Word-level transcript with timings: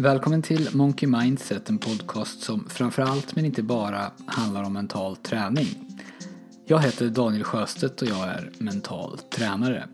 Välkommen 0.00 0.42
till 0.42 0.68
Monkey 0.72 1.08
Mindset, 1.08 1.68
en 1.68 1.78
podcast 1.78 2.42
som 2.42 2.68
framförallt 2.68 3.36
men 3.36 3.44
inte 3.44 3.62
bara 3.62 4.10
handlar 4.26 4.62
om 4.62 4.72
mental 4.72 5.16
träning. 5.16 5.66
Jag 6.66 6.78
heter 6.82 7.08
Daniel 7.08 7.44
Sjöstedt 7.44 8.02
och 8.02 8.08
jag 8.08 8.28
är 8.28 8.50
mental 8.58 9.18
tränare. 9.18 9.88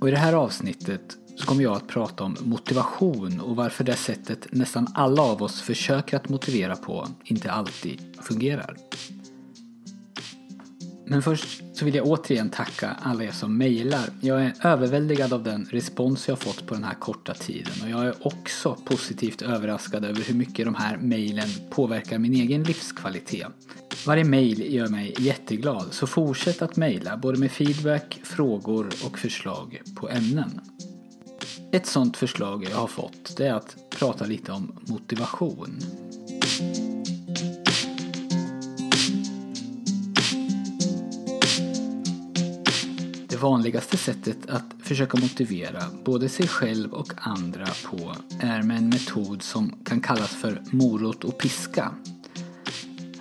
Och 0.00 0.08
i 0.08 0.10
det 0.10 0.16
här 0.16 0.32
avsnittet 0.32 1.16
så 1.36 1.46
kommer 1.46 1.62
jag 1.62 1.76
att 1.76 1.88
prata 1.88 2.24
om 2.24 2.36
motivation 2.40 3.40
och 3.40 3.56
varför 3.56 3.84
det 3.84 3.96
sättet 3.96 4.46
nästan 4.52 4.86
alla 4.94 5.22
av 5.22 5.42
oss 5.42 5.60
försöker 5.60 6.16
att 6.16 6.28
motivera 6.28 6.76
på 6.76 7.08
inte 7.24 7.52
alltid 7.52 8.00
fungerar. 8.22 8.76
Men 11.06 11.22
först 11.22 11.62
så 11.78 11.84
vill 11.84 11.94
jag 11.94 12.06
återigen 12.06 12.50
tacka 12.50 12.96
alla 13.02 13.24
er 13.24 13.30
som 13.30 13.58
mejlar. 13.58 14.10
Jag 14.20 14.42
är 14.42 14.54
överväldigad 14.62 15.32
av 15.32 15.42
den 15.42 15.68
respons 15.70 16.28
jag 16.28 16.38
fått 16.38 16.66
på 16.66 16.74
den 16.74 16.84
här 16.84 16.94
korta 16.94 17.34
tiden 17.34 17.72
och 17.82 17.90
jag 17.90 18.06
är 18.06 18.26
också 18.26 18.76
positivt 18.84 19.42
överraskad 19.42 20.04
över 20.04 20.22
hur 20.22 20.34
mycket 20.34 20.64
de 20.64 20.74
här 20.74 20.96
mejlen 20.96 21.48
påverkar 21.70 22.18
min 22.18 22.34
egen 22.34 22.62
livskvalitet. 22.62 23.46
Varje 24.06 24.24
mejl 24.24 24.74
gör 24.74 24.88
mig 24.88 25.14
jätteglad 25.18 25.86
så 25.90 26.06
fortsätt 26.06 26.62
att 26.62 26.76
mejla 26.76 27.16
både 27.16 27.38
med 27.38 27.50
feedback, 27.50 28.20
frågor 28.22 28.88
och 29.04 29.18
förslag 29.18 29.80
på 29.96 30.08
ämnen. 30.08 30.60
Ett 31.72 31.86
sånt 31.86 32.16
förslag 32.16 32.66
jag 32.70 32.76
har 32.76 32.86
fått 32.86 33.36
det 33.36 33.46
är 33.46 33.54
att 33.54 33.76
prata 33.90 34.24
lite 34.24 34.52
om 34.52 34.80
motivation. 34.88 35.78
Vanligaste 43.38 43.96
sättet 43.96 44.50
att 44.50 44.64
försöka 44.82 45.18
motivera 45.20 45.82
både 46.04 46.28
sig 46.28 46.48
själv 46.48 46.92
och 46.92 47.12
andra 47.16 47.66
på 47.90 48.14
är 48.40 48.62
med 48.62 48.78
en 48.78 48.88
metod 48.88 49.42
som 49.42 49.84
kan 49.84 50.00
kallas 50.00 50.30
för 50.30 50.62
morot 50.70 51.24
och 51.24 51.38
piska. 51.38 51.94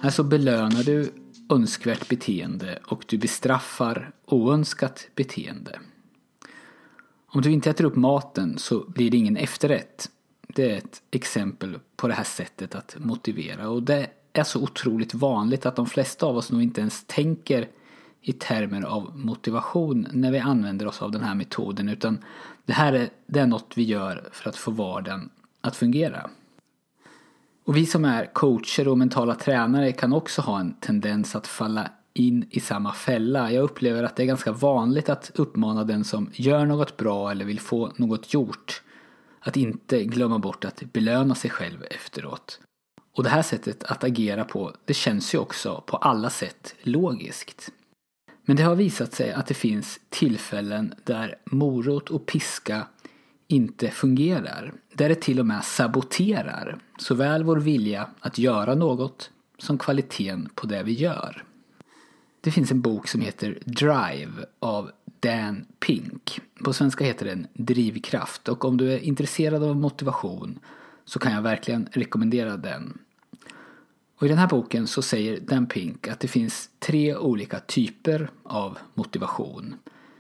Här 0.01 0.09
så 0.09 0.23
belönar 0.23 0.83
du 0.83 1.13
önskvärt 1.49 2.07
beteende 2.07 2.79
och 2.87 3.05
du 3.07 3.17
bestraffar 3.17 4.11
oönskat 4.25 5.07
beteende. 5.15 5.79
Om 7.27 7.41
du 7.41 7.51
inte 7.51 7.69
äter 7.69 7.85
upp 7.85 7.95
maten 7.95 8.57
så 8.57 8.85
blir 8.87 9.11
det 9.11 9.17
ingen 9.17 9.37
efterrätt. 9.37 10.09
Det 10.47 10.71
är 10.71 10.77
ett 10.77 11.01
exempel 11.11 11.79
på 11.95 12.07
det 12.07 12.13
här 12.13 12.23
sättet 12.23 12.75
att 12.75 12.95
motivera 12.99 13.69
och 13.69 13.83
det 13.83 14.07
är 14.33 14.43
så 14.43 14.63
otroligt 14.63 15.13
vanligt 15.13 15.65
att 15.65 15.75
de 15.75 15.85
flesta 15.85 16.25
av 16.25 16.37
oss 16.37 16.51
nog 16.51 16.61
inte 16.61 16.81
ens 16.81 17.03
tänker 17.07 17.67
i 18.27 18.33
termer 18.33 18.81
av 18.81 19.17
motivation 19.17 20.07
när 20.11 20.31
vi 20.31 20.39
använder 20.39 20.87
oss 20.87 21.01
av 21.01 21.11
den 21.11 21.23
här 21.23 21.35
metoden 21.35 21.89
utan 21.89 22.17
det 22.65 22.73
här 22.73 22.93
är, 22.93 23.09
det 23.27 23.39
är 23.39 23.47
något 23.47 23.73
vi 23.75 23.83
gör 23.83 24.29
för 24.31 24.49
att 24.49 24.55
få 24.55 24.71
vardagen 24.71 25.29
att 25.61 25.75
fungera. 25.75 26.29
Och 27.65 27.77
vi 27.77 27.85
som 27.85 28.05
är 28.05 28.33
coacher 28.33 28.87
och 28.87 28.97
mentala 28.97 29.35
tränare 29.35 29.91
kan 29.91 30.13
också 30.13 30.41
ha 30.41 30.59
en 30.59 30.73
tendens 30.73 31.35
att 31.35 31.47
falla 31.47 31.89
in 32.13 32.45
i 32.49 32.59
samma 32.59 32.93
fälla. 32.93 33.51
Jag 33.51 33.63
upplever 33.63 34.03
att 34.03 34.15
det 34.15 34.23
är 34.23 34.27
ganska 34.27 34.51
vanligt 34.51 35.09
att 35.09 35.31
uppmana 35.35 35.83
den 35.83 36.03
som 36.03 36.29
gör 36.33 36.65
något 36.65 36.97
bra 36.97 37.31
eller 37.31 37.45
vill 37.45 37.59
få 37.59 37.91
något 37.95 38.33
gjort 38.33 38.81
att 39.39 39.57
inte 39.57 40.03
glömma 40.03 40.39
bort 40.39 40.65
att 40.65 40.83
belöna 40.93 41.35
sig 41.35 41.49
själv 41.49 41.83
efteråt. 41.91 42.59
Och 43.15 43.23
det 43.23 43.29
här 43.29 43.41
sättet 43.41 43.83
att 43.83 44.03
agera 44.03 44.43
på, 44.45 44.73
det 44.85 44.93
känns 44.93 45.35
ju 45.35 45.37
också 45.37 45.83
på 45.85 45.97
alla 45.97 46.29
sätt 46.29 46.75
logiskt. 46.81 47.71
Men 48.49 48.57
det 48.57 48.63
har 48.63 48.75
visat 48.75 49.13
sig 49.13 49.31
att 49.31 49.47
det 49.47 49.53
finns 49.53 49.99
tillfällen 50.09 50.93
där 51.03 51.35
morot 51.45 52.09
och 52.09 52.25
piska 52.25 52.87
inte 53.47 53.89
fungerar. 53.89 54.73
Där 54.93 55.09
det 55.09 55.21
till 55.21 55.39
och 55.39 55.45
med 55.45 55.63
saboterar 55.63 56.77
såväl 56.97 57.43
vår 57.43 57.57
vilja 57.57 58.09
att 58.19 58.37
göra 58.37 58.75
något 58.75 59.31
som 59.57 59.77
kvaliteten 59.77 60.49
på 60.55 60.67
det 60.67 60.83
vi 60.83 60.93
gör. 60.93 61.43
Det 62.41 62.51
finns 62.51 62.71
en 62.71 62.81
bok 62.81 63.07
som 63.07 63.21
heter 63.21 63.59
Drive 63.65 64.45
av 64.59 64.91
Dan 65.19 65.65
Pink. 65.79 66.39
På 66.63 66.73
svenska 66.73 67.03
heter 67.03 67.25
den 67.25 67.47
Drivkraft 67.53 68.47
och 68.47 68.65
om 68.65 68.77
du 68.77 68.93
är 68.93 68.99
intresserad 68.99 69.63
av 69.63 69.75
motivation 69.75 70.59
så 71.05 71.19
kan 71.19 71.33
jag 71.33 71.41
verkligen 71.41 71.89
rekommendera 71.91 72.57
den. 72.57 72.97
Och 74.19 74.25
I 74.25 74.29
den 74.29 74.37
här 74.37 74.47
boken 74.47 74.87
så 74.87 75.01
säger 75.01 75.39
Dan 75.39 75.67
Pink 75.67 76.07
att 76.07 76.19
det 76.19 76.27
finns 76.27 76.69
tre 76.79 77.15
olika 77.15 77.59
typer 77.59 78.29
av 78.43 78.77
motivation, 78.93 79.75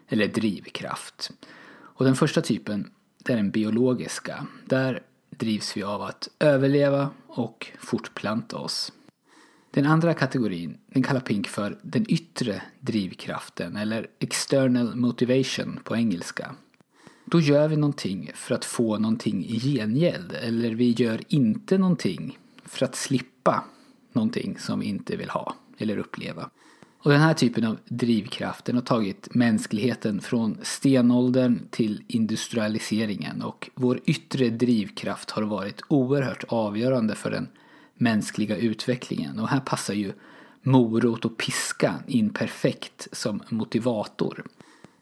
eller 0.07 0.27
drivkraft. 0.27 1.31
Och 1.69 2.05
den 2.05 2.15
första 2.15 2.41
typen, 2.41 2.91
det 3.23 3.33
är 3.33 3.37
den 3.37 3.51
biologiska. 3.51 4.47
Där 4.65 5.03
drivs 5.29 5.77
vi 5.77 5.83
av 5.83 6.01
att 6.01 6.29
överleva 6.39 7.09
och 7.27 7.71
fortplanta 7.79 8.57
oss. 8.57 8.91
Den 9.71 9.85
andra 9.85 10.13
kategorin, 10.13 10.77
den 10.87 11.03
kallar 11.03 11.21
Pink 11.21 11.47
för 11.47 11.77
den 11.81 12.05
yttre 12.09 12.61
drivkraften, 12.79 13.77
eller 13.77 14.07
external 14.19 14.95
motivation 14.95 15.79
på 15.83 15.95
engelska. 15.95 16.55
Då 17.25 17.39
gör 17.39 17.67
vi 17.67 17.75
någonting 17.75 18.31
för 18.33 18.55
att 18.55 18.65
få 18.65 18.97
någonting 18.97 19.45
i 19.45 19.59
gengäld, 19.59 20.31
eller 20.41 20.69
vi 20.69 20.91
gör 20.91 21.21
inte 21.27 21.77
någonting 21.77 22.39
för 22.65 22.85
att 22.85 22.95
slippa 22.95 23.63
någonting 24.17 24.57
som 24.59 24.79
vi 24.79 24.85
inte 24.85 25.15
vill 25.15 25.29
ha 25.29 25.55
eller 25.77 25.97
uppleva. 25.97 26.49
Och 26.99 27.11
den 27.11 27.21
här 27.21 27.33
typen 27.33 27.63
av 27.63 27.77
drivkraften 27.85 28.75
har 28.75 28.81
tagit 28.81 29.35
mänskligheten 29.35 30.21
från 30.21 30.57
stenåldern 30.63 31.67
till 31.69 32.03
industrialiseringen. 32.07 33.41
Och 33.41 33.69
vår 33.75 33.99
yttre 34.05 34.49
drivkraft 34.49 35.31
har 35.31 35.43
varit 35.43 35.81
oerhört 35.87 36.43
avgörande 36.47 37.15
för 37.15 37.31
den 37.31 37.47
mänskliga 37.93 38.57
utvecklingen. 38.57 39.39
Och 39.39 39.47
här 39.47 39.59
passar 39.59 39.93
ju 39.93 40.13
morot 40.61 41.25
och 41.25 41.37
piska 41.37 41.95
in 42.07 42.29
perfekt 42.29 43.07
som 43.11 43.43
motivator 43.49 44.43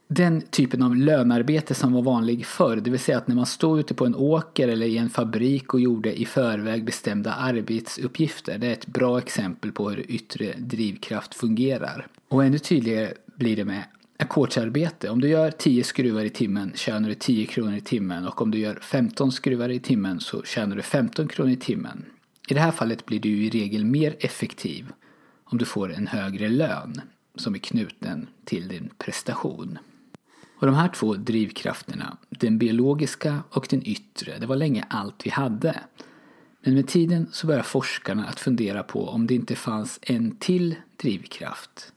den 0.07 0.41
typen 0.41 0.83
av 0.83 0.95
lönarbete 0.95 1.73
som 1.73 1.93
var 1.93 2.01
vanlig 2.01 2.45
förr, 2.45 2.75
det 2.75 2.89
vill 2.89 2.99
säga 2.99 3.17
att 3.17 3.27
när 3.27 3.35
man 3.35 3.45
stod 3.45 3.79
ute 3.79 3.93
på 3.93 4.05
en 4.05 4.15
åker 4.15 4.67
eller 4.67 4.85
i 4.85 4.97
en 4.97 5.09
fabrik 5.09 5.73
och 5.73 5.79
gjorde 5.79 6.21
i 6.21 6.25
förväg 6.25 6.85
bestämda 6.85 7.33
arbetsuppgifter, 7.33 8.57
det 8.57 8.67
är 8.67 8.73
ett 8.73 8.87
bra 8.87 9.17
exempel 9.17 9.71
på 9.71 9.89
hur 9.89 10.11
yttre 10.11 10.53
drivkraft 10.57 11.35
fungerar. 11.35 12.07
Och 12.29 12.43
ännu 12.43 12.57
tydligare 12.57 13.13
blir 13.35 13.55
det 13.55 13.65
med 13.65 13.83
ackordsarbete. 14.17 15.09
Om 15.09 15.21
du 15.21 15.27
gör 15.27 15.51
10 15.51 15.83
skruvar 15.83 16.23
i 16.23 16.29
timmen 16.29 16.71
tjänar 16.75 17.09
du 17.09 17.15
10 17.15 17.45
kronor 17.45 17.75
i 17.75 17.81
timmen 17.81 18.27
och 18.27 18.41
om 18.41 18.51
du 18.51 18.57
gör 18.57 18.79
15 18.81 19.31
skruvar 19.31 19.69
i 19.69 19.79
timmen 19.79 20.19
så 20.19 20.43
tjänar 20.43 20.75
du 20.75 20.81
15 20.81 21.27
kronor 21.27 21.51
i 21.51 21.55
timmen. 21.55 22.05
I 22.49 22.53
det 22.53 22.59
här 22.59 22.71
fallet 22.71 23.05
blir 23.05 23.19
du 23.19 23.45
i 23.45 23.49
regel 23.49 23.85
mer 23.85 24.15
effektiv 24.19 24.85
om 25.43 25.57
du 25.57 25.65
får 25.65 25.93
en 25.93 26.07
högre 26.07 26.49
lön 26.49 27.01
som 27.35 27.55
är 27.55 27.59
knuten 27.59 28.27
till 28.45 28.67
din 28.67 28.89
prestation. 28.97 29.77
Och 30.57 30.65
de 30.65 30.75
här 30.75 30.87
två 30.87 31.13
drivkrafterna, 31.13 32.17
den 32.29 32.57
biologiska 32.57 33.43
och 33.49 33.67
den 33.69 33.87
yttre, 33.87 34.37
det 34.39 34.45
var 34.45 34.55
länge 34.55 34.85
allt 34.89 35.25
vi 35.25 35.29
hade. 35.29 35.79
Men 36.61 36.73
med 36.73 36.87
tiden 36.87 37.27
så 37.31 37.47
började 37.47 37.63
forskarna 37.63 38.25
att 38.25 38.39
fundera 38.39 38.83
på 38.83 39.07
om 39.09 39.27
det 39.27 39.35
inte 39.35 39.55
fanns 39.55 39.99
en 40.01 40.35
till 40.35 40.75
drivkraft. 40.97 41.91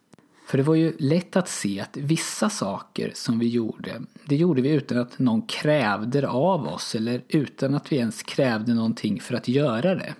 För 0.48 0.58
det 0.58 0.64
var 0.64 0.74
ju 0.74 0.96
lätt 0.98 1.36
att 1.36 1.48
se 1.48 1.80
att 1.80 1.96
vissa 1.96 2.50
saker 2.50 3.12
som 3.14 3.38
vi 3.38 3.48
gjorde, 3.48 4.02
det 4.24 4.36
gjorde 4.36 4.62
vi 4.62 4.70
utan 4.70 4.98
att 4.98 5.18
någon 5.18 5.42
krävde 5.42 6.20
det 6.20 6.28
av 6.28 6.68
oss 6.68 6.94
eller 6.94 7.22
utan 7.28 7.74
att 7.74 7.92
vi 7.92 7.96
ens 7.96 8.22
krävde 8.22 8.74
någonting 8.74 9.20
för 9.20 9.34
att 9.34 9.48
göra 9.48 9.94
det. 9.94 10.14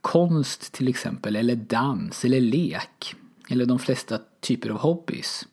Konst 0.00 0.72
till 0.72 0.88
exempel, 0.88 1.36
eller 1.36 1.56
dans, 1.56 2.24
eller 2.24 2.40
lek, 2.40 3.14
eller 3.48 3.66
de 3.66 3.78
flesta 3.78 4.18
typer 4.40 4.70
av 4.70 4.78
hobbys. 4.78 5.46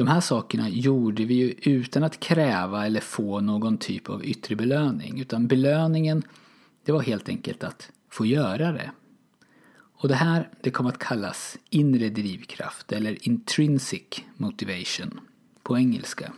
De 0.00 0.08
här 0.08 0.20
sakerna 0.20 0.68
gjorde 0.68 1.24
vi 1.24 1.34
ju 1.34 1.54
utan 1.62 2.04
att 2.04 2.20
kräva 2.20 2.86
eller 2.86 3.00
få 3.00 3.40
någon 3.40 3.78
typ 3.78 4.08
av 4.10 4.24
yttre 4.24 4.56
belöning. 4.56 5.20
Utan 5.20 5.46
belöningen, 5.46 6.22
det 6.84 6.92
var 6.92 7.00
helt 7.00 7.28
enkelt 7.28 7.64
att 7.64 7.90
få 8.10 8.26
göra 8.26 8.72
det. 8.72 8.90
Och 9.72 10.08
det 10.08 10.14
här, 10.14 10.48
det 10.60 10.70
kom 10.70 10.86
att 10.86 10.98
kallas 10.98 11.58
inre 11.70 12.08
drivkraft 12.08 12.92
eller 12.92 13.28
intrinsic 13.28 14.22
motivation 14.36 15.20
på 15.62 15.78
engelska. 15.78 16.32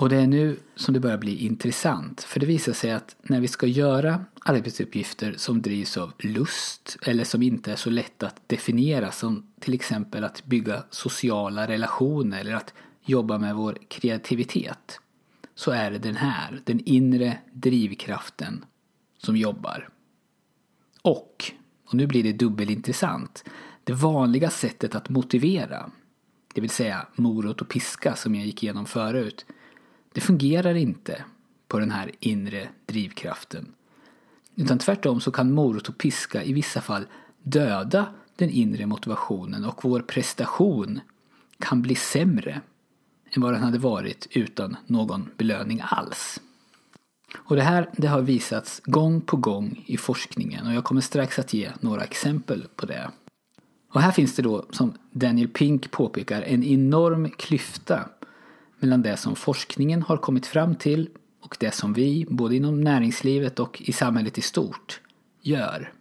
Och 0.00 0.08
det 0.08 0.16
är 0.16 0.26
nu 0.26 0.56
som 0.76 0.94
det 0.94 1.00
börjar 1.00 1.18
bli 1.18 1.46
intressant. 1.46 2.22
För 2.22 2.40
det 2.40 2.46
visar 2.46 2.72
sig 2.72 2.92
att 2.92 3.16
när 3.22 3.40
vi 3.40 3.48
ska 3.48 3.66
göra 3.66 4.24
arbetsuppgifter 4.44 5.34
som 5.36 5.62
drivs 5.62 5.96
av 5.96 6.12
lust 6.18 6.98
eller 7.02 7.24
som 7.24 7.42
inte 7.42 7.72
är 7.72 7.76
så 7.76 7.90
lätt 7.90 8.22
att 8.22 8.48
definiera 8.48 9.10
som 9.10 9.46
till 9.58 9.74
exempel 9.74 10.24
att 10.24 10.44
bygga 10.44 10.82
sociala 10.90 11.68
relationer 11.68 12.40
eller 12.40 12.54
att 12.54 12.74
jobba 13.04 13.38
med 13.38 13.54
vår 13.54 13.78
kreativitet 13.88 15.00
så 15.54 15.70
är 15.70 15.90
det 15.90 15.98
den 15.98 16.16
här, 16.16 16.60
den 16.64 16.80
inre 16.84 17.38
drivkraften 17.52 18.64
som 19.18 19.36
jobbar. 19.36 19.88
Och, 21.02 21.52
och 21.86 21.94
nu 21.94 22.06
blir 22.06 22.22
det 22.22 22.32
dubbelintressant, 22.32 23.44
det 23.84 23.92
vanliga 23.92 24.50
sättet 24.50 24.94
att 24.94 25.08
motivera, 25.08 25.90
det 26.54 26.60
vill 26.60 26.70
säga 26.70 27.06
morot 27.14 27.60
och 27.60 27.68
piska 27.68 28.16
som 28.16 28.34
jag 28.34 28.46
gick 28.46 28.62
igenom 28.62 28.86
förut, 28.86 29.46
det 30.12 30.20
fungerar 30.20 30.74
inte 30.74 31.24
på 31.68 31.78
den 31.78 31.90
här 31.90 32.10
inre 32.20 32.68
drivkraften. 32.86 33.72
Utan 34.54 34.78
tvärtom 34.78 35.20
så 35.20 35.30
kan 35.30 35.52
morot 35.52 35.88
och 35.88 35.98
piska 35.98 36.44
i 36.44 36.52
vissa 36.52 36.80
fall 36.80 37.06
döda 37.42 38.06
den 38.36 38.50
inre 38.50 38.86
motivationen 38.86 39.64
och 39.64 39.84
vår 39.84 40.00
prestation 40.00 41.00
kan 41.58 41.82
bli 41.82 41.94
sämre 41.94 42.60
än 43.30 43.42
vad 43.42 43.52
den 43.52 43.62
hade 43.62 43.78
varit 43.78 44.26
utan 44.30 44.76
någon 44.86 45.30
belöning 45.36 45.80
alls. 45.84 46.40
Och 47.36 47.56
det 47.56 47.62
här 47.62 47.90
det 47.92 48.06
har 48.06 48.22
visats 48.22 48.80
gång 48.84 49.20
på 49.20 49.36
gång 49.36 49.84
i 49.86 49.96
forskningen 49.96 50.66
och 50.66 50.74
jag 50.74 50.84
kommer 50.84 51.00
strax 51.00 51.38
att 51.38 51.52
ge 51.52 51.70
några 51.80 52.04
exempel 52.04 52.66
på 52.76 52.86
det. 52.86 53.10
Och 53.92 54.00
här 54.00 54.12
finns 54.12 54.36
det 54.36 54.42
då, 54.42 54.64
som 54.70 54.92
Daniel 55.10 55.48
Pink 55.48 55.90
påpekar, 55.90 56.42
en 56.42 56.64
enorm 56.64 57.30
klyfta 57.30 58.08
mellan 58.80 59.02
det 59.02 59.16
som 59.16 59.36
forskningen 59.36 60.02
har 60.02 60.16
kommit 60.16 60.46
fram 60.46 60.74
till 60.74 61.10
och 61.40 61.56
det 61.60 61.74
som 61.74 61.92
vi, 61.92 62.26
både 62.28 62.56
inom 62.56 62.80
näringslivet 62.80 63.60
och 63.60 63.82
i 63.82 63.92
samhället 63.92 64.38
i 64.38 64.40
stort, 64.40 65.00
gör. 65.42 65.92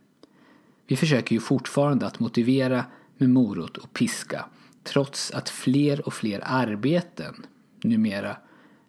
Vi 0.88 0.96
försöker 0.96 1.36
ju 1.36 1.40
fortfarande 1.40 2.06
att 2.08 2.20
motivera 2.20 2.86
med 3.18 3.30
morot 3.30 3.78
och 3.78 3.94
piska 3.94 4.46
trots 4.84 5.32
att 5.32 5.50
fler 5.50 6.08
och 6.08 6.14
fler 6.14 6.42
arbeten 6.44 7.46
numera 7.84 8.38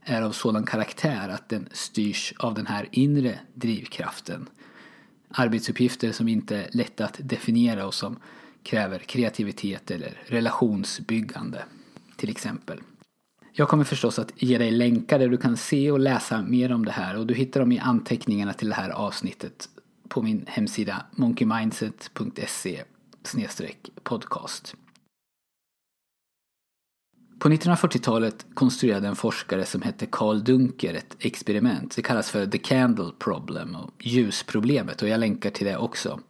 är 0.03 0.23
av 0.23 0.33
sådan 0.33 0.65
karaktär 0.65 1.29
att 1.29 1.49
den 1.49 1.69
styrs 1.73 2.35
av 2.39 2.55
den 2.55 2.67
här 2.67 2.89
inre 2.93 3.39
drivkraften. 3.55 4.49
Arbetsuppgifter 5.31 6.13
som 6.13 6.29
inte 6.29 6.57
är 6.57 6.69
lätta 6.73 7.05
att 7.05 7.19
definiera 7.23 7.87
och 7.87 7.95
som 7.95 8.17
kräver 8.63 8.99
kreativitet 8.99 9.91
eller 9.91 10.23
relationsbyggande 10.27 11.65
till 12.17 12.31
exempel. 12.31 12.81
Jag 13.61 13.69
kommer 13.69 13.85
förstås 13.85 14.19
att 14.19 14.33
ge 14.37 14.59
dig 14.59 14.71
länkar 14.71 15.19
där 15.19 15.29
du 15.29 15.37
kan 15.37 15.57
se 15.57 15.91
och 15.91 16.01
läsa 16.01 16.43
mer 16.43 16.73
om 16.73 16.85
det 16.85 16.91
här 16.91 17.17
och 17.17 17.27
du 17.27 17.35
hittar 17.35 17.61
dem 17.61 17.73
i 17.73 17.79
anteckningarna 17.79 18.53
till 18.53 18.69
det 18.69 18.75
här 18.75 18.91
avsnittet 18.91 19.69
på 20.09 20.23
min 20.23 20.45
hemsida 20.47 21.07
monkeymindset.se 21.11 22.85
podcast. 24.03 24.75
På 27.39 27.49
1940-talet 27.49 28.47
konstruerade 28.55 29.09
en 29.09 29.17
forskare 29.17 29.65
som 29.65 29.83
hette 29.83 30.07
Carl 30.07 30.45
Dunker 30.45 30.95
ett 30.95 31.17
experiment. 31.19 31.97
Det 31.97 32.03
kallas 32.03 32.31
för 32.31 32.47
The 32.47 32.59
Candle 32.59 33.11
Problem 33.19 33.75
och 33.75 34.07
ljusproblemet 34.07 35.03
och 35.03 35.09
jag 35.09 35.21
länkar 35.21 35.51
till 35.51 35.67
det 35.67 35.77
också. 35.77 36.21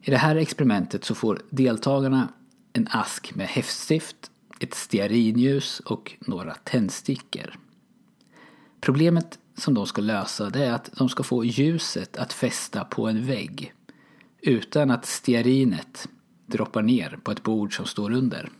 I 0.00 0.10
det 0.10 0.16
här 0.16 0.36
experimentet 0.36 1.04
så 1.04 1.14
får 1.14 1.42
deltagarna 1.50 2.28
en 2.72 2.88
ask 2.90 3.34
med 3.34 3.46
häftstift, 3.46 4.31
ett 4.62 4.74
stearinljus 4.74 5.80
och 5.80 6.12
några 6.20 6.54
tändstickor. 6.54 7.58
Problemet 8.80 9.38
som 9.56 9.74
de 9.74 9.86
ska 9.86 10.02
lösa 10.02 10.50
det 10.50 10.64
är 10.64 10.72
att 10.72 10.90
de 10.96 11.08
ska 11.08 11.22
få 11.22 11.44
ljuset 11.44 12.16
att 12.16 12.32
fästa 12.32 12.84
på 12.84 13.08
en 13.08 13.26
vägg 13.26 13.72
utan 14.40 14.90
att 14.90 15.06
stearinet 15.06 16.08
droppar 16.46 16.82
ner 16.82 17.18
på 17.22 17.32
ett 17.32 17.42
bord 17.42 17.76
som 17.76 17.86
står 17.86 18.12
under. 18.12 18.50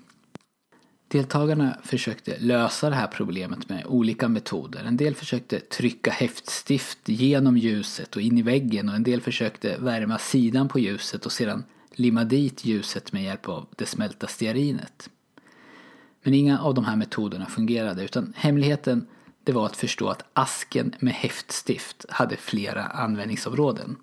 Deltagarna 1.09 1.77
försökte 1.85 2.39
lösa 2.39 2.91
det 2.91 2.97
här 2.97 3.07
problemet 3.07 3.69
med 3.69 3.87
olika 3.87 4.29
metoder. 4.29 4.85
En 4.85 4.97
del 4.97 5.15
försökte 5.15 5.61
trycka 5.61 6.11
häftstift 6.11 6.99
genom 7.09 7.57
ljuset 7.57 8.17
och 8.17 8.23
in 8.23 8.39
i 8.39 8.43
väggen 8.43 8.89
och 8.89 8.95
en 8.95 9.03
del 9.03 9.21
försökte 9.21 9.77
värma 9.79 10.19
sidan 10.19 10.69
på 10.69 10.79
ljuset 10.79 11.27
och 11.27 11.33
sedan 11.33 11.65
limma 11.91 12.25
dit 12.25 12.65
ljuset 12.65 13.13
med 13.13 13.25
hjälp 13.25 13.49
av 13.49 13.67
det 13.77 13.87
smälta 13.87 14.27
stearinet. 14.27 15.11
Men 16.23 16.35
inga 16.35 16.61
av 16.61 16.75
de 16.75 16.85
här 16.85 16.97
metoderna 16.97 17.47
fungerade 17.47 18.05
utan 18.05 18.33
hemligheten 18.37 19.07
det 19.45 19.53
var 19.53 19.67
att 19.67 19.77
förstå 19.77 20.09
att 20.09 20.25
asken 20.33 20.95
med 20.99 21.15
häftstift 21.15 22.05
hade 22.09 22.37
flera 22.37 22.85
användningsområden. 22.85 23.97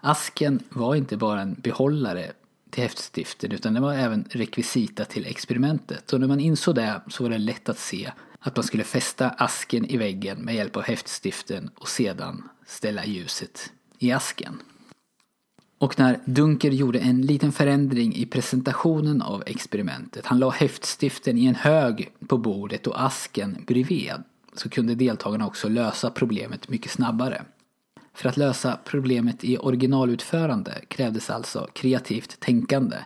Asken 0.00 0.62
var 0.68 0.94
inte 0.94 1.16
bara 1.16 1.40
en 1.40 1.54
behållare 1.54 2.32
till 2.70 2.82
häftstiften 2.82 3.52
utan 3.52 3.74
den 3.74 3.82
var 3.82 3.94
även 3.94 4.24
rekvisita 4.30 5.04
till 5.04 5.26
experimentet. 5.26 6.12
Och 6.12 6.20
när 6.20 6.26
man 6.26 6.40
insåg 6.40 6.74
det 6.74 7.00
så 7.08 7.22
var 7.22 7.30
det 7.30 7.38
lätt 7.38 7.68
att 7.68 7.78
se 7.78 8.12
att 8.38 8.56
man 8.56 8.62
skulle 8.62 8.84
fästa 8.84 9.28
asken 9.28 9.84
i 9.84 9.96
väggen 9.96 10.38
med 10.38 10.54
hjälp 10.54 10.76
av 10.76 10.82
häftstiften 10.82 11.70
och 11.74 11.88
sedan 11.88 12.48
ställa 12.66 13.04
ljuset 13.04 13.72
i 13.98 14.12
asken. 14.12 14.62
Och 15.80 15.98
när 15.98 16.20
Dunker 16.24 16.70
gjorde 16.70 16.98
en 16.98 17.22
liten 17.22 17.52
förändring 17.52 18.14
i 18.14 18.26
presentationen 18.26 19.22
av 19.22 19.42
experimentet, 19.46 20.26
han 20.26 20.38
la 20.38 20.50
häftstiften 20.50 21.38
i 21.38 21.46
en 21.46 21.54
hög 21.54 22.10
på 22.28 22.38
bordet 22.38 22.86
och 22.86 23.02
asken 23.02 23.64
bredvid, 23.66 24.12
så 24.54 24.68
kunde 24.68 24.94
deltagarna 24.94 25.46
också 25.46 25.68
lösa 25.68 26.10
problemet 26.10 26.68
mycket 26.68 26.90
snabbare. 26.90 27.42
För 28.14 28.28
att 28.28 28.36
lösa 28.36 28.78
problemet 28.84 29.44
i 29.44 29.58
originalutförande 29.58 30.74
krävdes 30.88 31.30
alltså 31.30 31.68
kreativt 31.72 32.40
tänkande. 32.40 32.96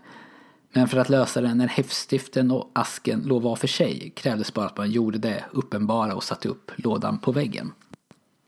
Men 0.72 0.88
för 0.88 0.98
att 0.98 1.08
lösa 1.08 1.40
det 1.40 1.54
när 1.54 1.68
häftstiften 1.68 2.50
och 2.50 2.70
asken 2.72 3.22
låg 3.22 3.42
var 3.42 3.56
för 3.56 3.68
sig 3.68 4.12
krävdes 4.16 4.54
bara 4.54 4.66
att 4.66 4.76
man 4.76 4.90
gjorde 4.90 5.18
det 5.18 5.44
uppenbara 5.52 6.14
och 6.14 6.24
satte 6.24 6.48
upp 6.48 6.70
lådan 6.76 7.18
på 7.18 7.32
väggen. 7.32 7.72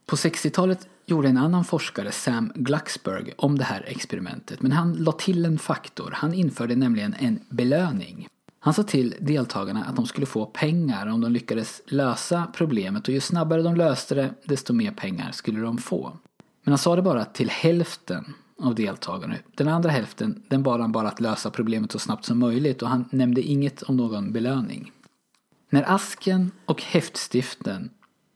På 0.07 0.17
60-talet 0.17 0.89
gjorde 1.07 1.29
en 1.29 1.37
annan 1.37 1.65
forskare, 1.65 2.13
Sam 2.13 2.53
Glucksberg, 2.55 3.33
om 3.37 3.59
det 3.59 3.65
här 3.65 3.85
experimentet. 3.87 4.63
Men 4.63 4.73
han 4.73 4.93
la 4.93 5.13
till 5.13 5.45
en 5.45 5.59
faktor. 5.59 6.11
Han 6.15 6.35
införde 6.35 6.77
nämligen 6.77 7.15
en 7.19 7.41
belöning. 7.49 8.29
Han 8.59 8.75
sa 8.75 8.83
till 8.83 9.15
deltagarna 9.21 9.85
att 9.85 9.97
de 9.97 10.07
skulle 10.07 10.27
få 10.27 10.47
pengar 10.47 11.07
om 11.07 11.21
de 11.21 11.33
lyckades 11.33 11.83
lösa 11.87 12.47
problemet 12.55 13.09
och 13.09 13.15
ju 13.15 13.21
snabbare 13.21 13.63
de 13.63 13.77
löste 13.77 14.15
det, 14.15 14.35
desto 14.45 14.73
mer 14.73 14.91
pengar 14.91 15.33
skulle 15.33 15.61
de 15.61 15.79
få. 15.79 16.13
Men 16.65 16.73
han 16.73 16.79
sa 16.79 16.97
det 16.97 17.03
bara 17.03 17.25
till 17.25 17.51
hälften 17.51 18.35
av 18.59 18.75
deltagarna. 18.75 19.35
Den 19.55 19.69
andra 19.69 19.91
hälften 19.91 20.43
den 20.49 20.63
bad 20.63 20.81
han 20.81 20.93
bara 20.93 21.09
att 21.09 21.21
lösa 21.21 21.51
problemet 21.51 21.93
så 21.93 21.99
snabbt 21.99 22.25
som 22.25 22.39
möjligt 22.39 22.83
och 22.83 22.89
han 22.89 23.05
nämnde 23.11 23.43
inget 23.43 23.83
om 23.83 23.97
någon 23.97 24.33
belöning. 24.33 24.93
När 25.71 25.95
asken 25.95 26.51
och 26.65 26.83
häftstiften 26.83 27.91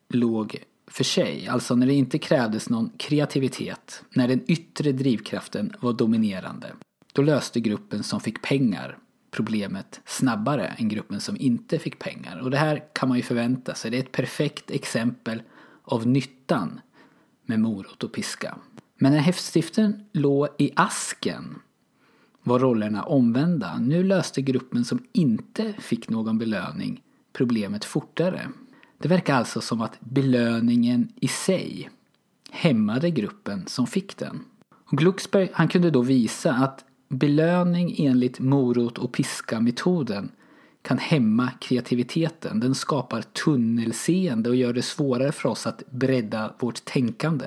låg 0.08 0.64
för 0.90 1.04
sig, 1.04 1.48
alltså 1.48 1.76
när 1.76 1.86
det 1.86 1.94
inte 1.94 2.18
krävdes 2.18 2.68
någon 2.68 2.90
kreativitet, 2.96 4.02
när 4.10 4.28
den 4.28 4.40
yttre 4.46 4.92
drivkraften 4.92 5.72
var 5.80 5.92
dominerande, 5.92 6.72
då 7.12 7.22
löste 7.22 7.60
gruppen 7.60 8.02
som 8.02 8.20
fick 8.20 8.42
pengar 8.42 8.98
problemet 9.30 10.00
snabbare 10.06 10.66
än 10.66 10.88
gruppen 10.88 11.20
som 11.20 11.36
inte 11.36 11.78
fick 11.78 11.98
pengar. 11.98 12.38
Och 12.38 12.50
det 12.50 12.56
här 12.56 12.82
kan 12.92 13.08
man 13.08 13.18
ju 13.18 13.22
förvänta 13.22 13.74
sig. 13.74 13.90
Det 13.90 13.96
är 13.96 14.02
ett 14.02 14.12
perfekt 14.12 14.70
exempel 14.70 15.42
av 15.82 16.06
nyttan 16.06 16.80
med 17.46 17.60
morot 17.60 18.04
och 18.04 18.12
piska. 18.12 18.58
Men 18.98 19.12
när 19.12 19.18
häftstiften 19.18 20.04
låg 20.12 20.48
i 20.58 20.70
asken 20.76 21.58
var 22.42 22.58
rollerna 22.58 23.02
omvända. 23.02 23.78
Nu 23.78 24.02
löste 24.04 24.42
gruppen 24.42 24.84
som 24.84 25.04
inte 25.12 25.72
fick 25.78 26.08
någon 26.08 26.38
belöning 26.38 27.02
problemet 27.32 27.84
fortare. 27.84 28.48
Det 29.02 29.08
verkar 29.08 29.34
alltså 29.34 29.60
som 29.60 29.80
att 29.80 30.00
belöningen 30.00 31.12
i 31.20 31.28
sig 31.28 31.90
hämmade 32.50 33.10
gruppen 33.10 33.66
som 33.66 33.86
fick 33.86 34.16
den. 34.16 34.44
Och 34.90 34.98
Glucksberg 34.98 35.50
han 35.52 35.68
kunde 35.68 35.90
då 35.90 36.02
visa 36.02 36.52
att 36.52 36.84
belöning 37.08 37.94
enligt 37.98 38.40
morot 38.40 38.98
och 38.98 39.12
piska-metoden 39.12 40.30
kan 40.82 40.98
hämma 40.98 41.50
kreativiteten. 41.60 42.60
Den 42.60 42.74
skapar 42.74 43.22
tunnelseende 43.22 44.50
och 44.50 44.56
gör 44.56 44.72
det 44.72 44.82
svårare 44.82 45.32
för 45.32 45.48
oss 45.48 45.66
att 45.66 45.82
bredda 45.90 46.54
vårt 46.58 46.84
tänkande. 46.84 47.46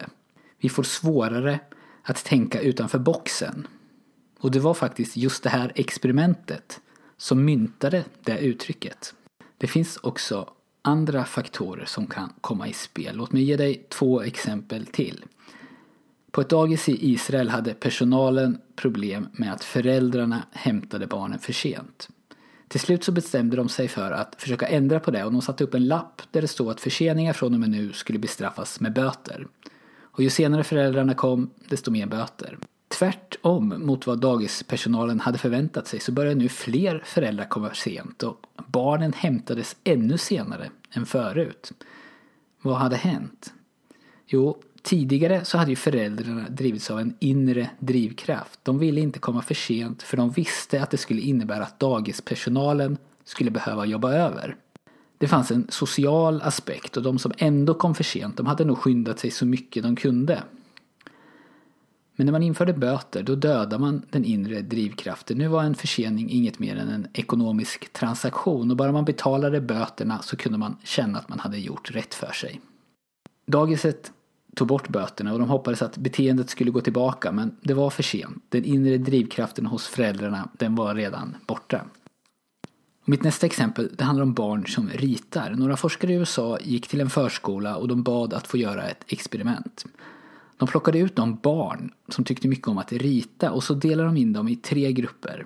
Vi 0.60 0.70
får 0.70 0.84
svårare 0.84 1.60
att 2.02 2.26
tänka 2.26 2.60
utanför 2.62 3.00
boxen. 3.00 3.68
Och 4.40 4.52
det 4.52 4.60
var 4.60 4.74
faktiskt 4.74 5.18
just 5.18 5.44
det 5.44 5.50
här 5.50 5.72
experimentet 5.76 6.82
som 7.18 7.46
myntade 7.46 8.06
det 8.24 8.40
uttrycket. 8.40 9.14
Det 9.58 9.68
finns 9.68 9.98
också 9.98 10.50
andra 10.84 11.26
faktorer 11.26 11.86
som 11.86 12.08
kan 12.08 12.34
komma 12.42 12.68
i 12.68 12.74
spel. 12.74 13.16
Låt 13.16 13.32
mig 13.32 13.44
ge 13.44 13.58
dig 13.58 13.88
två 13.90 14.22
exempel 14.22 14.86
till. 14.86 15.26
På 16.32 16.42
ett 16.42 16.50
dagis 16.50 16.90
i 16.90 17.12
Israel 17.12 17.50
hade 17.50 17.74
personalen 17.74 18.62
problem 18.76 19.28
med 19.34 19.54
att 19.54 19.64
föräldrarna 19.64 20.44
hämtade 20.52 21.08
barnen 21.08 21.40
för 21.40 21.54
sent. 21.54 22.10
Till 22.68 22.80
slut 22.80 23.04
så 23.04 23.12
bestämde 23.12 23.58
de 23.58 23.70
sig 23.70 23.88
för 23.88 24.12
att 24.12 24.36
försöka 24.38 24.68
ändra 24.68 25.00
på 25.00 25.12
det 25.12 25.24
och 25.24 25.32
de 25.32 25.42
satte 25.42 25.64
upp 25.64 25.74
en 25.74 25.88
lapp 25.88 26.22
där 26.32 26.42
det 26.42 26.48
stod 26.48 26.72
att 26.72 26.82
förseningar 26.82 27.34
från 27.34 27.54
och 27.54 27.60
med 27.60 27.70
nu 27.70 27.94
skulle 27.94 28.20
bestraffas 28.20 28.80
med 28.80 28.94
böter. 28.94 29.48
Och 30.02 30.24
ju 30.24 30.30
senare 30.30 30.64
föräldrarna 30.64 31.14
kom, 31.14 31.50
desto 31.70 31.92
mer 31.92 32.06
böter. 32.06 32.58
Tvärtom 32.94 33.74
mot 33.86 34.08
vad 34.08 34.20
dagispersonalen 34.20 35.20
hade 35.20 35.38
förväntat 35.38 35.88
sig 35.88 36.00
så 36.00 36.12
började 36.12 36.36
nu 36.36 36.50
fler 36.50 37.02
föräldrar 37.06 37.46
komma 37.46 37.74
sent 37.74 38.24
och 38.24 38.38
barnen 38.68 39.14
hämtades 39.14 39.76
ännu 39.84 40.18
senare 40.18 40.70
än 40.92 41.06
förut. 41.06 41.72
Vad 42.62 42.76
hade 42.76 42.96
hänt? 42.96 43.54
Jo, 44.28 44.58
tidigare 44.82 45.46
så 45.46 45.58
hade 45.58 45.70
ju 45.70 45.76
föräldrarna 45.76 46.50
drivits 46.50 46.92
av 46.92 47.00
en 47.00 47.16
inre 47.20 47.70
drivkraft. 47.80 48.60
De 48.64 48.80
ville 48.80 49.02
inte 49.02 49.20
komma 49.20 49.42
för 49.42 49.56
sent 49.56 50.04
för 50.04 50.18
de 50.18 50.32
visste 50.32 50.84
att 50.84 50.92
det 50.92 50.98
skulle 50.98 51.22
innebära 51.22 51.64
att 51.64 51.80
dagispersonalen 51.80 52.98
skulle 53.24 53.52
behöva 53.52 53.86
jobba 53.86 54.14
över. 54.14 54.56
Det 55.18 55.28
fanns 55.28 55.52
en 55.52 55.68
social 55.70 56.42
aspekt 56.42 56.98
och 56.98 57.04
de 57.04 57.20
som 57.20 57.32
ändå 57.38 57.74
kom 57.74 57.96
för 57.96 58.04
sent 58.04 58.38
de 58.38 58.46
hade 58.46 58.66
nog 58.66 58.78
skyndat 58.78 59.20
sig 59.20 59.32
så 59.32 59.46
mycket 59.46 59.84
de 59.84 59.96
kunde. 59.96 60.44
Men 62.16 62.26
när 62.26 62.32
man 62.32 62.44
införde 62.44 62.74
böter 62.74 63.24
då 63.24 63.36
dödade 63.36 63.78
man 63.78 64.06
den 64.10 64.26
inre 64.26 64.62
drivkraften. 64.62 65.38
Nu 65.38 65.48
var 65.48 65.64
en 65.64 65.76
försening 65.76 66.30
inget 66.30 66.60
mer 66.60 66.76
än 66.76 66.90
en 66.90 67.08
ekonomisk 67.14 67.94
transaktion 67.94 68.72
och 68.72 68.78
bara 68.78 68.92
man 68.92 69.06
betalade 69.06 69.62
böterna 69.62 70.22
så 70.22 70.38
kunde 70.38 70.58
man 70.58 70.78
känna 70.84 71.20
att 71.20 71.30
man 71.30 71.40
hade 71.40 71.58
gjort 71.58 71.92
rätt 71.92 72.14
för 72.14 72.32
sig. 72.32 72.62
Dagiset 73.46 74.12
tog 74.56 74.68
bort 74.68 74.90
böterna 74.90 75.34
och 75.34 75.40
de 75.40 75.50
hoppades 75.50 75.82
att 75.82 75.98
beteendet 75.98 76.50
skulle 76.50 76.72
gå 76.72 76.82
tillbaka 76.82 77.32
men 77.32 77.58
det 77.62 77.74
var 77.74 77.90
för 77.90 78.04
sent. 78.04 78.44
Den 78.50 78.64
inre 78.64 78.98
drivkraften 78.98 79.66
hos 79.66 79.88
föräldrarna 79.88 80.50
den 80.54 80.76
var 80.76 80.96
redan 80.96 81.36
borta. 81.48 81.86
Och 83.02 83.10
mitt 83.10 83.24
nästa 83.24 83.46
exempel 83.46 83.90
det 83.98 84.04
handlar 84.04 84.24
om 84.24 84.34
barn 84.34 84.68
som 84.68 84.90
ritar. 84.90 85.52
Några 85.52 85.78
forskare 85.78 86.12
i 86.12 86.16
USA 86.16 86.58
gick 86.62 86.88
till 86.88 87.02
en 87.02 87.10
förskola 87.10 87.76
och 87.76 87.88
de 87.88 88.04
bad 88.04 88.34
att 88.34 88.48
få 88.48 88.58
göra 88.58 88.84
ett 88.84 89.04
experiment. 89.08 89.86
De 90.64 90.68
plockade 90.68 91.00
ut 91.00 91.16
de 91.16 91.36
barn 91.36 91.92
som 92.08 92.24
tyckte 92.24 92.48
mycket 92.48 92.68
om 92.68 92.78
att 92.78 92.92
rita 92.92 93.52
och 93.52 93.64
så 93.64 93.74
delade 93.74 94.10
de 94.10 94.18
in 94.18 94.34
dem 94.34 94.48
i 94.48 94.56
tre 94.56 94.92
grupper. 94.92 95.46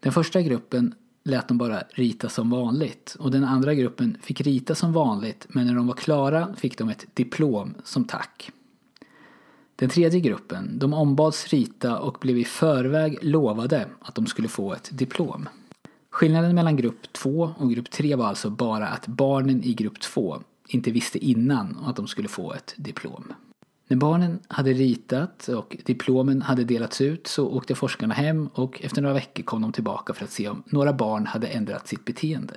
Den 0.00 0.12
första 0.12 0.40
gruppen 0.42 0.94
lät 1.24 1.48
de 1.48 1.58
bara 1.58 1.82
rita 1.90 2.28
som 2.28 2.50
vanligt 2.50 3.16
och 3.18 3.30
den 3.30 3.44
andra 3.44 3.74
gruppen 3.74 4.18
fick 4.22 4.40
rita 4.40 4.74
som 4.74 4.92
vanligt 4.92 5.46
men 5.48 5.66
när 5.66 5.74
de 5.74 5.86
var 5.86 5.94
klara 5.94 6.54
fick 6.54 6.78
de 6.78 6.88
ett 6.88 7.06
diplom 7.14 7.74
som 7.84 8.04
tack. 8.04 8.50
Den 9.76 9.88
tredje 9.88 10.20
gruppen, 10.20 10.78
de 10.78 10.92
ombads 10.92 11.48
rita 11.48 11.98
och 11.98 12.18
blev 12.20 12.38
i 12.38 12.44
förväg 12.44 13.18
lovade 13.22 13.86
att 14.00 14.14
de 14.14 14.26
skulle 14.26 14.48
få 14.48 14.72
ett 14.72 14.90
diplom. 14.92 15.48
Skillnaden 16.10 16.54
mellan 16.54 16.76
grupp 16.76 17.12
2 17.12 17.54
och 17.58 17.70
grupp 17.70 17.90
3 17.90 18.14
var 18.14 18.26
alltså 18.26 18.50
bara 18.50 18.88
att 18.88 19.06
barnen 19.06 19.64
i 19.64 19.74
grupp 19.74 20.00
2 20.00 20.42
inte 20.68 20.90
visste 20.90 21.18
innan 21.18 21.76
att 21.84 21.96
de 21.96 22.06
skulle 22.06 22.28
få 22.28 22.52
ett 22.52 22.74
diplom. 22.76 23.32
När 23.88 23.96
barnen 23.96 24.38
hade 24.48 24.72
ritat 24.72 25.48
och 25.48 25.76
diplomen 25.84 26.42
hade 26.42 26.64
delats 26.64 27.00
ut 27.00 27.26
så 27.26 27.48
åkte 27.48 27.74
forskarna 27.74 28.14
hem 28.14 28.48
och 28.54 28.82
efter 28.82 29.02
några 29.02 29.14
veckor 29.14 29.42
kom 29.42 29.62
de 29.62 29.72
tillbaka 29.72 30.14
för 30.14 30.24
att 30.24 30.30
se 30.30 30.48
om 30.48 30.62
några 30.66 30.92
barn 30.92 31.26
hade 31.26 31.46
ändrat 31.46 31.88
sitt 31.88 32.04
beteende. 32.04 32.54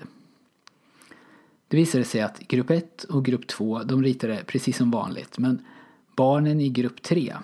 Det 1.67 1.77
visade 1.77 2.03
sig 2.03 2.21
att 2.21 2.39
grupp 2.39 2.69
1 2.69 3.03
och 3.03 3.25
grupp 3.25 3.48
2 3.48 3.83
de 3.83 4.03
ritade 4.03 4.43
precis 4.48 4.77
som 4.77 4.91
vanligt 4.91 5.38
men 5.38 5.65
barnen 6.15 6.62
i 6.62 6.69
grupp 6.69 7.01
3 7.01 7.36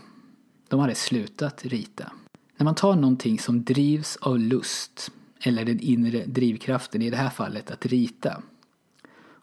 de 0.67 0.79
hade 0.79 0.95
slutat 0.95 1.65
rita. 1.65 2.11
När 2.57 2.63
man 2.63 2.75
tar 2.75 2.95
någonting 2.95 3.39
som 3.39 3.63
drivs 3.63 4.17
av 4.17 4.39
lust 4.39 5.11
eller 5.39 5.65
den 5.65 5.79
inre 5.79 6.25
drivkraften, 6.25 7.01
i 7.01 7.09
det 7.09 7.17
här 7.17 7.29
fallet 7.29 7.71
att 7.71 7.85
rita 7.85 8.41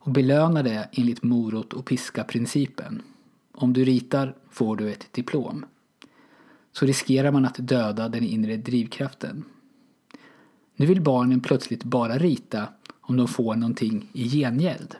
och 0.04 0.10
belönar 0.10 0.62
det 0.62 0.88
enligt 0.92 1.22
morot 1.22 1.72
och 1.72 1.84
piska-principen 1.86 3.02
om 3.52 3.72
du 3.72 3.84
ritar 3.84 4.34
får 4.50 4.76
du 4.76 4.90
ett 4.90 5.12
diplom. 5.12 5.64
Så 6.72 6.86
riskerar 6.86 7.32
man 7.32 7.44
att 7.44 7.56
döda 7.58 8.08
den 8.08 8.24
inre 8.24 8.56
drivkraften. 8.56 9.44
Nu 10.76 10.86
vill 10.86 11.00
barnen 11.00 11.40
plötsligt 11.40 11.84
bara 11.84 12.18
rita 12.18 12.68
om 13.00 13.16
de 13.16 13.28
får 13.28 13.54
någonting 13.54 14.08
i 14.12 14.28
gengäld. 14.28 14.96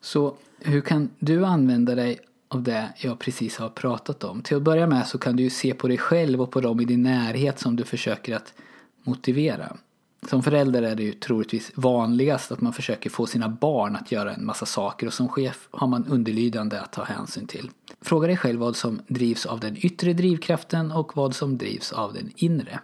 Så 0.00 0.36
hur 0.58 0.80
kan 0.80 1.10
du 1.18 1.44
använda 1.44 1.94
dig 1.94 2.18
av 2.48 2.62
det 2.62 2.92
jag 2.96 3.18
precis 3.18 3.56
har 3.56 3.68
pratat 3.68 4.24
om? 4.24 4.42
Till 4.42 4.56
att 4.56 4.62
börja 4.62 4.86
med 4.86 5.06
så 5.06 5.18
kan 5.18 5.36
du 5.36 5.42
ju 5.42 5.50
se 5.50 5.74
på 5.74 5.88
dig 5.88 5.98
själv 5.98 6.42
och 6.42 6.50
på 6.50 6.60
dem 6.60 6.80
i 6.80 6.84
din 6.84 7.02
närhet 7.02 7.58
som 7.58 7.76
du 7.76 7.84
försöker 7.84 8.36
att 8.36 8.54
motivera. 9.02 9.76
Som 10.28 10.42
förälder 10.42 10.82
är 10.82 10.94
det 10.94 11.02
ju 11.02 11.12
troligtvis 11.12 11.72
vanligast 11.74 12.52
att 12.52 12.60
man 12.60 12.72
försöker 12.72 13.10
få 13.10 13.26
sina 13.26 13.48
barn 13.48 13.96
att 13.96 14.12
göra 14.12 14.34
en 14.34 14.46
massa 14.46 14.66
saker 14.66 15.06
och 15.06 15.12
som 15.12 15.28
chef 15.28 15.68
har 15.70 15.86
man 15.86 16.06
underlydande 16.06 16.78
att 16.78 16.92
ta 16.92 17.04
hänsyn 17.04 17.46
till. 17.46 17.70
Fråga 18.00 18.26
dig 18.26 18.36
själv 18.36 18.60
vad 18.60 18.76
som 18.76 19.00
drivs 19.08 19.46
av 19.46 19.60
den 19.60 19.76
yttre 19.86 20.12
drivkraften 20.12 20.92
och 20.92 21.16
vad 21.16 21.34
som 21.34 21.58
drivs 21.58 21.92
av 21.92 22.12
den 22.12 22.32
inre. 22.36 22.80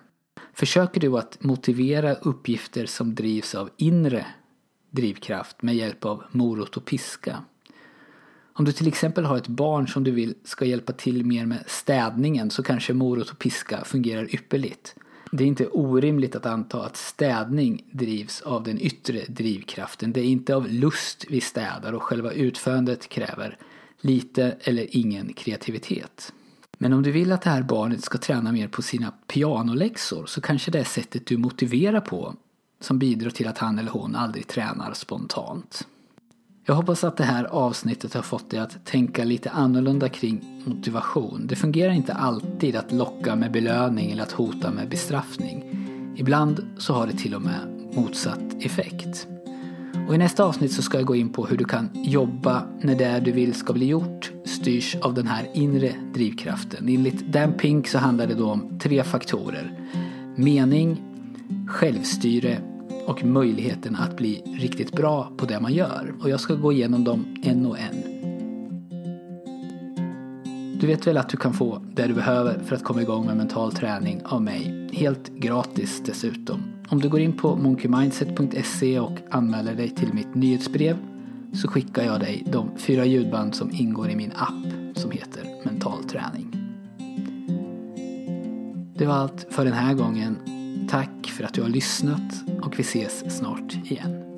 Försöker 0.54 1.00
du 1.00 1.18
att 1.18 1.42
motivera 1.42 2.14
uppgifter 2.14 2.87
som 2.87 3.14
drivs 3.14 3.54
av 3.54 3.70
inre 3.76 4.26
drivkraft 4.90 5.62
med 5.62 5.75
hjälp 5.75 6.04
av 6.04 6.25
morot 6.30 6.76
och 6.76 6.85
piska? 6.85 7.37
Om 8.52 8.64
du 8.64 8.73
till 8.73 8.88
exempel 8.88 9.25
har 9.25 9.37
ett 9.37 9.49
barn 9.49 9.88
som 9.88 10.04
du 10.04 10.11
vill 10.11 10.35
ska 10.44 10.64
hjälpa 10.64 10.92
till 10.92 11.26
mer 11.26 11.47
med 11.47 11.64
städningen 11.66 12.50
så 12.50 12.62
kanske 12.62 12.92
morot 12.92 13.30
och 13.30 13.38
piska 13.38 13.85
fungerar 13.85 14.35
ypperligt. 14.35 14.94
Det 15.30 15.44
är 15.44 15.49
inte 15.49 15.66
orimligt 15.66 16.37
att 16.37 16.46
anta 16.46 16.82
att 16.82 16.96
städning 16.96 17.84
drivs 17.90 18.40
av 18.40 18.62
den 18.62 18.80
yttre 18.80 19.25
drivkraften. 19.28 20.12
Det 20.12 20.20
är 20.20 20.25
inte 20.25 20.54
av 20.54 20.68
lust 20.68 21.25
vi 21.28 21.40
städar 21.40 21.92
och 21.92 22.02
själva 22.02 22.32
utförandet 22.32 23.08
kräver 23.08 23.58
lite 24.00 24.56
eller 24.60 24.96
ingen 24.96 25.32
kreativitet. 25.32 26.32
Men 26.78 26.92
om 26.92 27.02
du 27.02 27.10
vill 27.10 27.32
att 27.32 27.42
det 27.42 27.50
här 27.50 27.62
barnet 27.62 28.04
ska 28.04 28.18
träna 28.18 28.52
mer 28.52 28.68
på 28.68 28.82
sina 28.82 29.12
pianoläxor 29.26 30.26
så 30.26 30.40
kanske 30.40 30.70
det 30.70 30.78
är 30.78 30.84
sättet 30.84 31.26
du 31.26 31.37
motiverar 31.37 32.00
på 32.00 32.34
som 32.80 32.99
bidrar 32.99 33.30
till 33.30 33.49
att 33.49 33.58
han 33.58 33.78
eller 33.78 33.90
hon 33.90 34.16
aldrig 34.16 34.46
tränar 34.46 34.92
spontant. 34.92 35.87
Jag 36.67 36.75
hoppas 36.75 37.05
att 37.05 37.17
det 37.17 37.25
här 37.25 37.45
avsnittet 37.45 38.14
har 38.14 38.23
fått 38.23 38.50
dig 38.50 38.61
att 38.61 38.85
tänka 38.85 39.25
lite 39.25 39.50
annorlunda 39.50 40.09
kring 40.09 40.62
motivation. 40.64 41.47
Det 41.47 41.57
fungerar 41.57 41.93
inte 41.93 42.12
alltid 42.12 42.76
att 42.76 42.93
locka 42.93 43.37
med 43.37 43.52
belöning 43.52 44.11
eller 44.11 44.23
att 44.23 44.33
hota 44.33 44.71
med 44.71 44.88
bestraffning. 44.88 45.64
Ibland 46.17 46.67
så 46.79 46.95
har 46.95 47.07
det 47.07 47.12
till 47.12 47.35
och 47.35 47.43
med 47.43 47.90
motsatt 47.95 48.64
effekt. 48.64 49.26
Och 50.09 50.14
I 50.14 50.19
nästa 50.19 50.45
avsnitt 50.45 50.73
så 50.73 50.83
ska 50.83 50.99
jag 50.99 51.07
gå 51.07 51.17
in 51.17 51.33
på 51.33 51.47
hur 51.47 51.57
du 51.57 51.64
kan 51.64 51.88
jobba 51.95 52.62
när 52.81 52.95
det 52.95 53.21
du 53.21 53.33
vill 53.33 53.55
ska 53.55 53.73
bli 53.73 53.87
gjort 53.87 54.33
styrs 54.45 54.97
av 54.97 55.14
den 55.14 55.26
här 55.26 55.49
inre 55.55 55.95
drivkraften. 56.14 56.88
Enligt 56.88 57.33
Dan 57.33 57.52
Pink 57.52 57.88
så 57.88 57.99
handlar 57.99 58.26
det 58.26 58.35
då 58.35 58.50
om 58.50 58.79
tre 58.79 59.05
faktorer. 59.05 59.73
Mening, 60.37 61.02
självstyre 61.69 62.69
och 63.07 63.25
möjligheten 63.25 63.97
att 63.97 64.16
bli 64.16 64.42
riktigt 64.59 64.92
bra 64.92 65.33
på 65.37 65.47
det 65.47 65.61
man 65.61 65.75
gör. 65.75 66.14
Och 66.23 66.30
jag 66.30 66.40
ska 66.40 66.54
gå 66.54 66.73
igenom 66.73 67.04
dem 67.04 67.37
en 67.42 67.66
och 67.66 67.78
en. 67.78 68.21
Du 70.80 70.87
vet 70.87 71.07
väl 71.07 71.16
att 71.16 71.28
du 71.28 71.37
kan 71.37 71.52
få 71.52 71.83
det 71.95 72.07
du 72.07 72.14
behöver 72.14 72.59
för 72.59 72.76
att 72.76 72.85
komma 72.85 73.02
igång 73.02 73.26
med 73.26 73.37
mental 73.37 73.73
träning 73.73 74.23
av 74.25 74.42
mig. 74.42 74.88
Helt 74.92 75.28
gratis 75.28 76.02
dessutom. 76.07 76.62
Om 76.88 77.00
du 77.00 77.09
går 77.09 77.21
in 77.21 77.33
på 77.33 77.57
monkeymindset.se 77.57 79.00
och 79.00 79.19
anmäler 79.30 79.75
dig 79.75 79.90
till 79.90 80.14
mitt 80.14 80.35
nyhetsbrev 80.35 80.97
så 81.52 81.69
skickar 81.69 82.02
jag 82.02 82.21
dig 82.21 82.45
de 82.52 82.71
fyra 82.76 83.04
ljudband 83.04 83.54
som 83.54 83.71
ingår 83.71 84.11
i 84.11 84.16
min 84.16 84.33
app 84.37 84.97
som 84.97 85.11
heter 85.11 85.45
Mental 85.64 86.04
träning. 86.04 86.57
Det 88.95 89.07
var 89.07 89.14
allt 89.14 89.47
för 89.50 89.64
den 89.64 89.75
här 89.75 89.95
gången. 89.95 90.60
Tack 90.90 91.26
för 91.26 91.44
att 91.44 91.54
du 91.54 91.62
har 91.62 91.68
lyssnat 91.68 92.44
och 92.62 92.78
vi 92.78 92.82
ses 92.82 93.37
snart 93.38 93.90
igen. 93.90 94.29